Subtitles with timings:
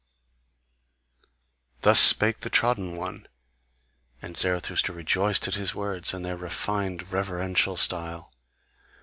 [1.81, 3.27] Thus spake the trodden one,
[4.19, 8.33] and Zarathustra rejoiced at his words and their refined reverential style.